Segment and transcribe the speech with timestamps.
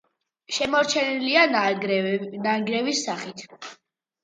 [0.55, 3.49] შემორჩენილია ნანგრევის სახით.